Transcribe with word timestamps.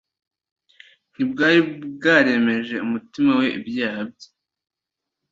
ntibwari 1.13 1.59
bwaremeje 1.95 2.75
umutima 2.85 3.31
we 3.39 3.47
ibyaha 3.57 4.01
bye. 4.11 4.29